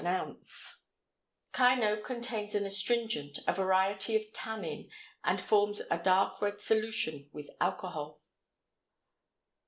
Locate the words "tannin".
4.33-4.89